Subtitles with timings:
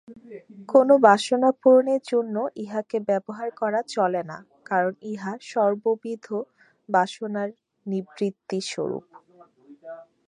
[0.69, 4.37] কোন বাসনাপূরণের জন্য ইহাকে ব্যবহার করা চলে না,
[4.65, 6.25] কারণ ইহা সর্ববিধ
[6.89, 7.49] বাসনার
[7.85, 9.05] নিবৃত্তি-স্বরূপ।